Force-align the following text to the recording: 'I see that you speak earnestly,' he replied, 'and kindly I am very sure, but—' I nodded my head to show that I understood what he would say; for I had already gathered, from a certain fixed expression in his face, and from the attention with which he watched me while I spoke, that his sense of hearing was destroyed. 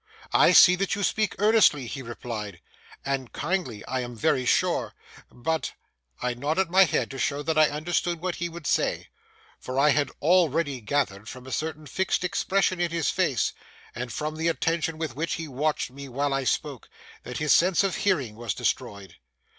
'I 0.33 0.53
see 0.53 0.75
that 0.77 0.95
you 0.95 1.03
speak 1.03 1.35
earnestly,' 1.37 1.85
he 1.85 2.01
replied, 2.01 2.59
'and 3.05 3.31
kindly 3.31 3.85
I 3.85 3.99
am 3.99 4.15
very 4.15 4.47
sure, 4.47 4.95
but—' 5.31 5.73
I 6.23 6.33
nodded 6.33 6.71
my 6.71 6.85
head 6.85 7.11
to 7.11 7.19
show 7.19 7.43
that 7.43 7.55
I 7.55 7.69
understood 7.69 8.19
what 8.19 8.37
he 8.37 8.49
would 8.49 8.65
say; 8.65 9.09
for 9.59 9.77
I 9.77 9.89
had 9.89 10.09
already 10.19 10.81
gathered, 10.81 11.29
from 11.29 11.45
a 11.45 11.51
certain 11.51 11.85
fixed 11.85 12.23
expression 12.23 12.81
in 12.81 12.89
his 12.89 13.11
face, 13.11 13.53
and 13.93 14.11
from 14.11 14.37
the 14.37 14.47
attention 14.47 14.97
with 14.97 15.15
which 15.15 15.33
he 15.35 15.47
watched 15.47 15.91
me 15.91 16.09
while 16.09 16.33
I 16.33 16.45
spoke, 16.45 16.89
that 17.21 17.37
his 17.37 17.53
sense 17.53 17.83
of 17.83 17.97
hearing 17.97 18.33
was 18.33 18.55
destroyed. 18.55 19.17